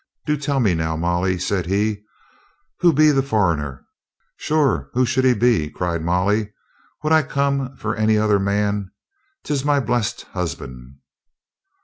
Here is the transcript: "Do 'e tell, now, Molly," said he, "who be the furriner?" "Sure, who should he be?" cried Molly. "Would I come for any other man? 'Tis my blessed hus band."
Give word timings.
"Do 0.25 0.33
'e 0.33 0.37
tell, 0.37 0.59
now, 0.59 0.95
Molly," 0.95 1.37
said 1.37 1.67
he, 1.67 2.01
"who 2.79 2.91
be 2.91 3.11
the 3.11 3.21
furriner?" 3.21 3.85
"Sure, 4.35 4.89
who 4.93 5.05
should 5.05 5.23
he 5.25 5.35
be?" 5.35 5.69
cried 5.69 6.01
Molly. 6.03 6.51
"Would 7.03 7.13
I 7.13 7.21
come 7.21 7.75
for 7.75 7.95
any 7.95 8.17
other 8.17 8.39
man? 8.39 8.89
'Tis 9.43 9.63
my 9.63 9.79
blessed 9.79 10.23
hus 10.33 10.55
band." 10.55 10.95